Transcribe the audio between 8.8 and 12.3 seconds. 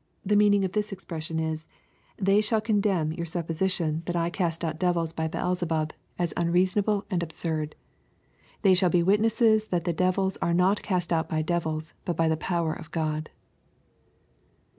be witnesses that devils are not cast out by devils, but by